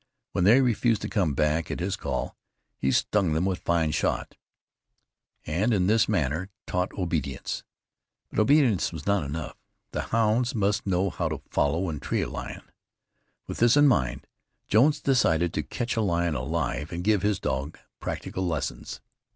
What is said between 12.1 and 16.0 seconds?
a lion. With this in mind, Jones decided to catch